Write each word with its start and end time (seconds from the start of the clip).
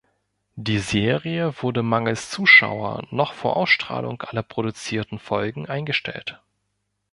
Die 0.55 0.79
Serie 0.79 1.53
wurde 1.61 1.83
mangels 1.83 2.31
Zuschauer 2.31 3.03
noch 3.11 3.33
vor 3.33 3.55
Ausstrahlung 3.55 4.19
aller 4.23 4.41
produzierten 4.41 5.19
Folgen 5.19 5.69
eingestellt. 5.69 6.41